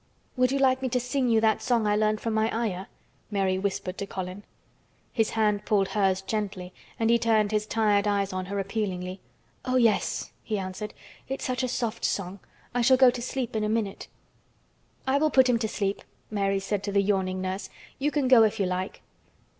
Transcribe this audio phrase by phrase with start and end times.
[0.35, 2.87] "Would you like me to sing you that song I learned from my Ayah?"
[3.29, 4.41] Mary whispered to Colin.
[5.13, 9.21] His hand pulled hers gently and he turned his tired eyes on her appealingly.
[9.63, 10.95] "Oh, yes!" he answered.
[11.27, 12.39] "It's such a soft song.
[12.73, 14.07] I shall go to sleep in a minute."
[15.05, 17.69] "I will put him to sleep," Mary said to the yawning nurse.
[17.99, 19.03] "You can go if you like."